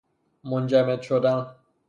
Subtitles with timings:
[0.43, 1.55] منجمد شدن